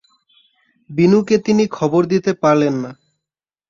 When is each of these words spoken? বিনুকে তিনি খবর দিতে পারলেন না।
বিনুকে 0.89 1.35
তিনি 1.37 1.63
খবর 1.67 2.01
দিতে 2.05 2.31
পারলেন 2.33 2.75
না। 2.83 2.91